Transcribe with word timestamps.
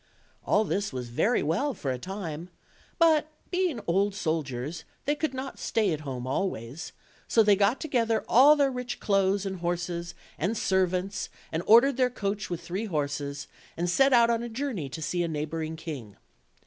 All 0.43 0.63
this 0.63 0.91
was 0.91 1.09
very 1.09 1.43
well 1.43 1.75
for 1.75 1.91
a 1.91 1.99
time; 1.99 2.49
but 2.97 3.27
being 3.51 3.81
old 3.85 4.15
soldiers, 4.15 4.83
they 5.05 5.13
could 5.13 5.31
not 5.35 5.59
stay 5.59 5.93
at 5.93 5.99
home 5.99 6.25
always, 6.25 6.91
so 7.27 7.43
they 7.43 7.55
got 7.55 7.79
together 7.79 8.25
all 8.27 8.55
their 8.55 8.71
rich 8.71 8.99
clothes 8.99 9.45
and 9.45 9.57
horses, 9.59 10.15
and 10.39 10.57
servants, 10.57 11.29
and 11.51 11.61
ordered 11.67 11.97
their 11.97 12.09
coach 12.09 12.49
with 12.49 12.61
three 12.61 12.85
horses, 12.85 13.45
and 13.77 13.91
set 13.91 14.11
out 14.11 14.31
on 14.31 14.41
a 14.41 14.49
journey 14.49 14.89
to 14.89 15.03
see 15.03 15.21
a 15.21 15.27
neighboring 15.27 15.75
king. 15.75 16.17